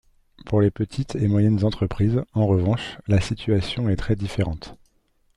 Pour 0.47 0.61
les 0.61 0.71
petites 0.71 1.13
et 1.15 1.27
moyennes 1.27 1.63
entreprises, 1.63 2.23
en 2.33 2.47
revanche, 2.47 2.97
la 3.05 3.21
situation 3.21 3.87
est 3.87 3.95
très 3.97 4.15
différente. 4.15 4.75